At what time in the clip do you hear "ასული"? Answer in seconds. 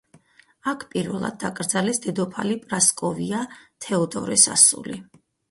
4.59-4.99